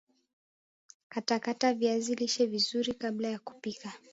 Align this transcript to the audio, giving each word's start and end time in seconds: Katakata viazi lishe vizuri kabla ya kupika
Katakata 1.09 1.73
viazi 1.73 2.15
lishe 2.15 2.45
vizuri 2.45 2.93
kabla 2.93 3.27
ya 3.27 3.39
kupika 3.39 3.93